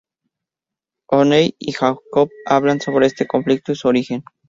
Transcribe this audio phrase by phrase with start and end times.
[1.11, 4.23] O'Neill y Jacob hablan sobre este conflicto y su origen.